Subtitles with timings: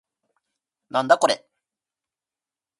[0.89, 1.45] なんだこれ